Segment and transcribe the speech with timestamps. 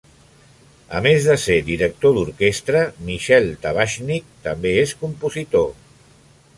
[0.99, 5.71] A més de ser director d'orquestra, Michel Tabachnik també és compositor.